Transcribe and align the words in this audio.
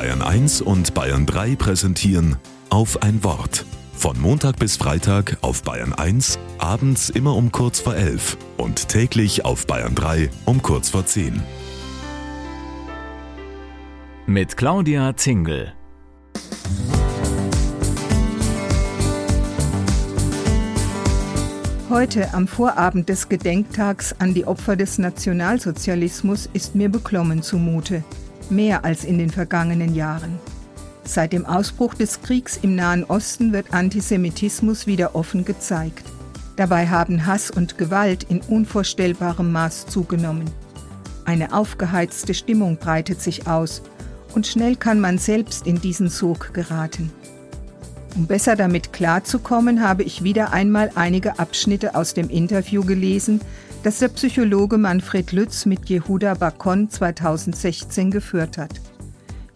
Bayern 0.00 0.22
1 0.22 0.62
und 0.62 0.94
Bayern 0.94 1.26
3 1.26 1.56
präsentieren 1.56 2.36
auf 2.70 3.02
ein 3.02 3.22
Wort. 3.22 3.66
Von 3.92 4.18
Montag 4.18 4.58
bis 4.58 4.78
Freitag 4.78 5.36
auf 5.42 5.62
Bayern 5.62 5.92
1, 5.92 6.38
abends 6.56 7.10
immer 7.10 7.36
um 7.36 7.52
kurz 7.52 7.80
vor 7.80 7.94
11 7.94 8.38
und 8.56 8.88
täglich 8.88 9.44
auf 9.44 9.66
Bayern 9.66 9.94
3 9.94 10.30
um 10.46 10.62
kurz 10.62 10.88
vor 10.88 11.04
10. 11.04 11.42
Mit 14.24 14.56
Claudia 14.56 15.14
Zingel. 15.18 15.74
Heute 21.90 22.32
am 22.32 22.48
Vorabend 22.48 23.10
des 23.10 23.28
Gedenktags 23.28 24.14
an 24.18 24.32
die 24.32 24.46
Opfer 24.46 24.76
des 24.76 24.96
Nationalsozialismus 24.96 26.48
ist 26.54 26.74
mir 26.74 26.88
beklommen 26.88 27.42
zumute, 27.42 28.02
mehr 28.50 28.84
als 28.84 29.04
in 29.04 29.18
den 29.18 29.30
vergangenen 29.30 29.94
Jahren. 29.94 30.38
Seit 31.04 31.32
dem 31.32 31.46
Ausbruch 31.46 31.94
des 31.94 32.22
Kriegs 32.22 32.58
im 32.62 32.76
Nahen 32.76 33.04
Osten 33.04 33.52
wird 33.52 33.72
Antisemitismus 33.72 34.86
wieder 34.86 35.14
offen 35.14 35.44
gezeigt. 35.44 36.04
Dabei 36.56 36.88
haben 36.88 37.26
Hass 37.26 37.50
und 37.50 37.78
Gewalt 37.78 38.24
in 38.24 38.40
unvorstellbarem 38.42 39.50
Maß 39.50 39.86
zugenommen. 39.86 40.50
Eine 41.24 41.52
aufgeheizte 41.52 42.34
Stimmung 42.34 42.76
breitet 42.76 43.20
sich 43.20 43.46
aus 43.46 43.82
und 44.34 44.46
schnell 44.46 44.76
kann 44.76 45.00
man 45.00 45.18
selbst 45.18 45.66
in 45.66 45.80
diesen 45.80 46.08
Sog 46.08 46.52
geraten. 46.52 47.10
Um 48.16 48.26
besser 48.26 48.56
damit 48.56 48.92
klarzukommen, 48.92 49.82
habe 49.82 50.02
ich 50.02 50.24
wieder 50.24 50.52
einmal 50.52 50.90
einige 50.94 51.38
Abschnitte 51.38 51.94
aus 51.94 52.14
dem 52.14 52.28
Interview 52.28 52.84
gelesen, 52.84 53.40
das 53.82 53.98
der 53.98 54.08
Psychologe 54.08 54.78
Manfred 54.78 55.32
Lütz 55.32 55.64
mit 55.64 55.88
Jehuda 55.88 56.34
Bakon 56.34 56.90
2016 56.90 58.10
geführt 58.10 58.58
hat. 58.58 58.80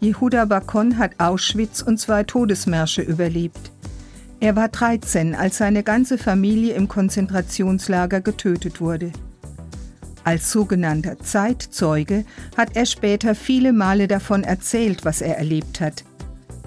Jehuda 0.00 0.44
Bakon 0.44 0.98
hat 0.98 1.12
Auschwitz 1.18 1.82
und 1.82 1.98
zwei 1.98 2.22
Todesmärsche 2.22 3.02
überlebt. 3.02 3.70
Er 4.40 4.56
war 4.56 4.68
13, 4.68 5.34
als 5.34 5.58
seine 5.58 5.82
ganze 5.82 6.18
Familie 6.18 6.74
im 6.74 6.88
Konzentrationslager 6.88 8.20
getötet 8.20 8.80
wurde. 8.80 9.12
Als 10.22 10.50
sogenannter 10.50 11.18
Zeitzeuge 11.18 12.24
hat 12.56 12.76
er 12.76 12.86
später 12.86 13.34
viele 13.34 13.72
Male 13.72 14.08
davon 14.08 14.42
erzählt, 14.42 15.04
was 15.04 15.20
er 15.20 15.36
erlebt 15.36 15.80
hat. 15.80 16.04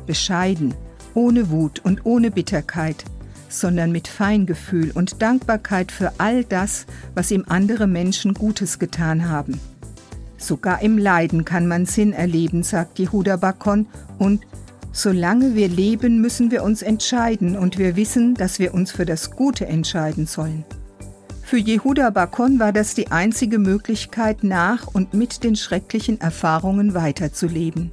Bescheiden, 0.06 0.74
ohne 1.18 1.50
Wut 1.50 1.80
und 1.84 2.06
ohne 2.06 2.30
Bitterkeit, 2.30 3.04
sondern 3.50 3.92
mit 3.92 4.08
Feingefühl 4.08 4.92
und 4.92 5.20
Dankbarkeit 5.22 5.92
für 5.92 6.14
all 6.20 6.44
das, 6.44 6.86
was 7.16 7.32
ihm 7.32 7.44
andere 7.48 7.88
Menschen 7.88 8.36
Gutes 8.36 8.78
getan 8.78 9.28
haben. 9.28 9.60
Sogar 10.38 10.84
im 10.84 11.00
Leiden 11.00 11.44
kann 11.44 11.66
man 11.66 11.88
Sinn 11.88 12.14
erleben, 12.14 12.62
sagt 12.62 13.00
Jehuda 13.00 13.38
Bakon, 13.38 13.88
und 14.20 14.46
solange 14.92 15.56
wir 15.56 15.68
leben, 15.68 16.22
müssen 16.22 16.52
wir 16.52 16.62
uns 16.62 16.84
entscheiden 16.84 17.58
und 17.58 17.80
wir 17.80 17.96
wissen, 17.96 18.36
dass 18.36 18.60
wir 18.60 18.76
uns 18.76 18.92
für 18.92 19.06
das 19.06 19.32
Gute 19.32 19.66
entscheiden 19.66 20.28
sollen. 20.28 20.66
Für 21.42 21.58
Jehuda 21.58 22.12
Bakon 22.12 22.60
war 22.60 22.72
das 22.72 22.94
die 22.94 23.10
einzige 23.10 23.58
Möglichkeit, 23.58 24.44
nach 24.44 24.86
und 24.94 25.16
mit 25.16 25.44
den 25.44 25.56
schrecklichen 25.56 26.22
Erfahrungen 26.22 26.94
weiterzuleben. 26.94 27.92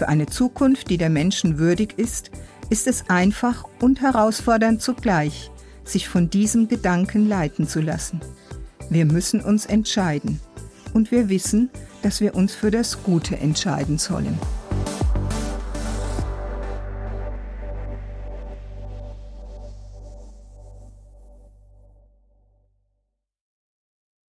Für 0.00 0.08
eine 0.08 0.24
Zukunft, 0.24 0.88
die 0.88 0.96
der 0.96 1.10
Menschen 1.10 1.58
würdig 1.58 1.98
ist, 1.98 2.30
ist 2.70 2.86
es 2.86 3.10
einfach 3.10 3.66
und 3.82 4.00
herausfordernd 4.00 4.80
zugleich, 4.80 5.50
sich 5.84 6.08
von 6.08 6.30
diesem 6.30 6.68
Gedanken 6.68 7.28
leiten 7.28 7.68
zu 7.68 7.82
lassen. 7.82 8.18
Wir 8.88 9.04
müssen 9.04 9.42
uns 9.42 9.66
entscheiden 9.66 10.40
und 10.94 11.10
wir 11.10 11.28
wissen, 11.28 11.68
dass 12.00 12.22
wir 12.22 12.34
uns 12.34 12.54
für 12.54 12.70
das 12.70 13.02
Gute 13.02 13.36
entscheiden 13.36 13.98
sollen. 13.98 14.38